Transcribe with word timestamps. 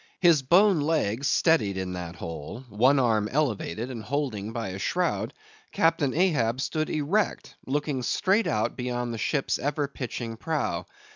His 0.19 0.41
bone 0.41 0.79
leg 0.79 1.23
steadied 1.25 1.77
in 1.77 1.93
that 1.93 2.15
hole; 2.15 2.61
one 2.69 2.97
arm 2.97 3.27
elevated, 3.31 3.91
and 3.91 4.01
holding 4.01 4.51
by 4.51 4.69
a 4.69 4.79
shroud; 4.79 5.31
Captain 5.71 6.11
Ahab 6.15 6.59
stood 6.59 6.89
erect, 6.89 7.53
looking 7.67 8.01
straight 8.01 8.47
out 8.47 8.75
beyond 8.75 9.13
the 9.13 9.19
ship's 9.19 9.59
ever 9.59 9.87
pitching 9.87 10.37
prow. 10.37 10.87